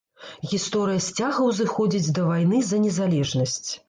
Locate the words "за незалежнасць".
2.71-3.69